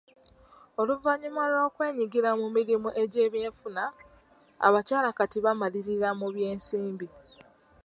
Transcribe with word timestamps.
Oluvannyuma 0.81 1.43
lw'okwenyigira 1.51 2.31
mu 2.39 2.47
mirimu 2.55 2.87
gy'ebyenfuna, 3.11 3.83
abakyala 4.67 5.09
kati 5.17 5.37
beemalirira 5.43 6.09
mu 6.19 6.27
byensimbi. 6.35 7.07